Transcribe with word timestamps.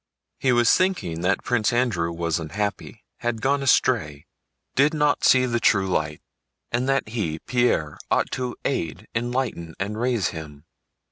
He 0.39 0.51
was 0.51 0.73
thinking 0.73 1.21
that 1.21 1.43
Prince 1.43 1.71
Andrew 1.71 2.11
was 2.11 2.39
unhappy, 2.39 3.05
had 3.17 3.39
gone 3.39 3.61
astray, 3.61 4.25
did 4.73 4.95
not 4.95 5.23
see 5.23 5.45
the 5.45 5.59
true 5.59 5.85
light, 5.87 6.23
and 6.71 6.89
that 6.89 7.09
he, 7.09 7.37
Pierre, 7.37 7.99
ought 8.09 8.31
to 8.31 8.55
aid, 8.65 9.07
enlighten, 9.13 9.75
and 9.79 9.99
raise 10.01 10.29
him. 10.29 10.65